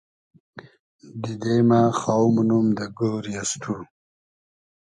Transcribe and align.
دیدې 1.23 1.57
مۂ 1.69 1.81
خاو 1.99 2.25
مونوم 2.35 2.67
دۂ 2.77 2.85
گۉری 2.97 3.33
از 3.41 3.51
تو 3.61 3.75